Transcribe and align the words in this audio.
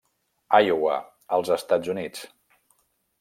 Iowa, 0.59 0.95
als 1.37 1.51
Estats 1.57 1.93
Units. 1.95 2.25